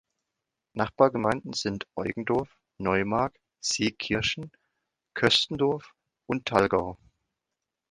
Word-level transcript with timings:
Nachbargemeinden 0.73 1.53
sind 1.53 1.85
Eugendorf, 1.95 2.57
Neumarkt, 2.79 3.37
Seekirchen, 3.59 4.51
Köstendorf 5.13 5.93
und 6.25 6.47
Thalgau. 6.47 6.97